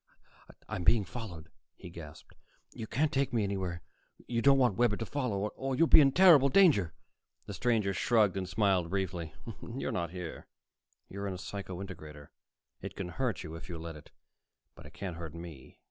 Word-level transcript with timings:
"I'm 0.67 0.83
being 0.83 1.05
followed," 1.05 1.51
he 1.75 1.91
gasped. 1.91 2.33
"You 2.73 2.87
can't 2.87 3.11
take 3.13 3.31
me 3.31 3.43
anywhere 3.43 3.83
you 4.25 4.41
don't 4.41 4.57
want 4.57 4.75
Webber 4.75 4.97
to 4.97 5.05
follow, 5.05 5.49
or 5.49 5.75
you'll 5.75 5.85
be 5.85 6.01
in 6.01 6.11
terrible 6.11 6.49
danger." 6.49 6.95
The 7.45 7.53
stranger 7.53 7.93
shrugged 7.93 8.35
and 8.35 8.49
smiled 8.49 8.89
briefly. 8.89 9.35
"You're 9.61 9.91
not 9.91 10.09
here. 10.09 10.47
You're 11.07 11.27
in 11.27 11.35
a 11.35 11.37
psycho 11.37 11.83
integrator. 11.83 12.29
It 12.81 12.95
can 12.95 13.09
hurt 13.09 13.43
you, 13.43 13.53
if 13.53 13.69
you 13.69 13.77
let 13.77 13.95
it. 13.95 14.09
But 14.73 14.87
it 14.87 14.93
can't 14.95 15.17
hurt 15.17 15.35
me." 15.35 15.77